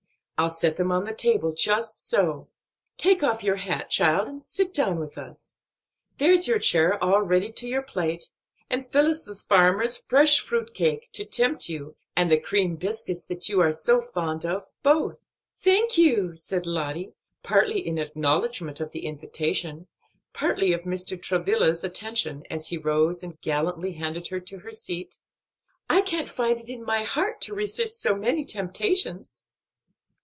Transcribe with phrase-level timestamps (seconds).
[0.39, 2.49] I'll set them on the table just so.
[2.97, 5.53] Take off your hat, child, and sit down with us.
[6.17, 8.31] There's your chair all ready to your plate,
[8.67, 13.59] and Phillis's farmer's fresh fruit cake, to tempt you, and the cream biscuits that you
[13.61, 15.27] are so fond of, both."
[15.59, 17.13] "Thank you," said Lottie,
[17.43, 19.85] partly in acknowledgment of the invitation,
[20.33, 21.21] partly of Mr.
[21.21, 25.19] Travilla's attention, as he rose and gallantly handed her to her seat,
[25.87, 29.43] "I can't find it in my heart to resist so many temptations."